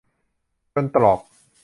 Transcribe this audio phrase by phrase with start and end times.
[0.73, 1.19] จนตรอก